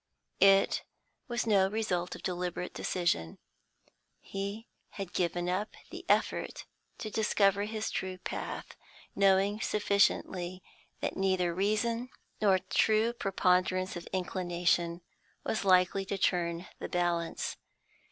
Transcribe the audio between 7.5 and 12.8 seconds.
his true path, knowing sufficiently that neither reason nor